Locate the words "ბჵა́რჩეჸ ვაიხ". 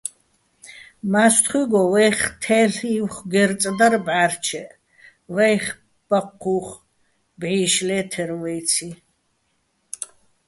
4.05-5.65